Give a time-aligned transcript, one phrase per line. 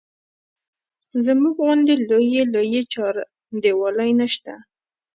[1.25, 4.55] زموږ غوندې لویې لویې چاردیوالۍ نه شته.